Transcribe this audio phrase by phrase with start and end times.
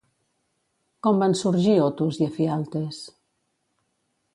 [1.07, 3.07] Com van sorgir Otos i Efialtes?